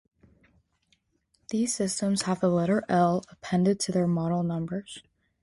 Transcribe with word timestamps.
These 1.51 1.75
systems 1.75 2.23
have 2.23 2.39
the 2.39 2.49
letter 2.49 2.83
"L" 2.89 3.23
appended 3.29 3.79
to 3.81 3.91
their 3.91 4.07
model 4.07 4.41
numbers. 4.41 5.03